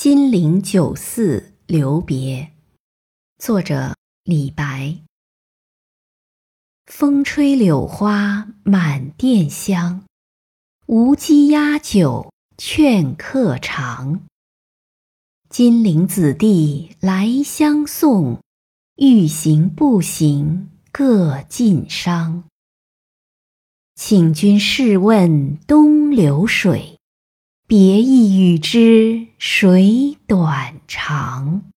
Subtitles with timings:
[0.00, 2.52] 金陵酒肆留别，
[3.36, 4.96] 作者李白。
[6.86, 10.04] 风吹柳花满店香，
[10.86, 14.24] 无鸡压酒劝客尝。
[15.50, 18.40] 金陵子弟来相送，
[18.98, 22.44] 欲行不行各尽觞。
[23.96, 26.97] 请君试问东流水。
[27.68, 31.67] 别意与之谁短长？